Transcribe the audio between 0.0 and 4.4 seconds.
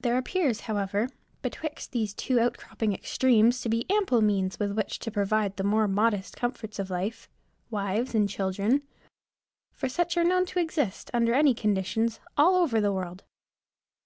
There appears, however, betwixt these two outcropping extremes to be ample